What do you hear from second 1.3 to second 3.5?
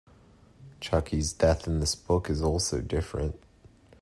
death in this book is also different.